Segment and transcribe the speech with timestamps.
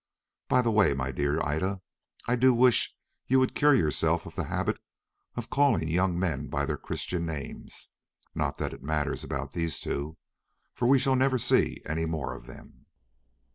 [0.47, 1.79] By the way, my dear Ida,
[2.25, 4.79] I do wish you would cure yourself of the habit
[5.35, 10.17] of calling young men by their Christian names—not that it matters about these two,
[10.73, 12.87] for we shall never see any more of them."